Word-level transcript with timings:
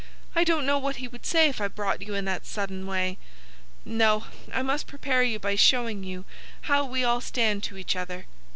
"I 0.35 0.43
don't 0.43 0.65
know 0.65 0.79
what 0.79 0.95
he 0.95 1.07
would 1.07 1.27
say 1.27 1.47
if 1.47 1.61
I 1.61 1.67
brought 1.67 2.01
you 2.01 2.15
in 2.15 2.25
that 2.25 2.47
sudden 2.47 2.87
way. 2.87 3.19
No, 3.85 4.23
I 4.51 4.63
must 4.63 4.87
prepare 4.87 5.21
you 5.21 5.37
by 5.37 5.53
showing 5.55 6.03
you 6.03 6.25
how 6.61 6.83
we 6.85 7.03
all 7.03 7.21
stand 7.21 7.61
to 7.65 7.77
each 7.77 7.95
other. 7.95 8.25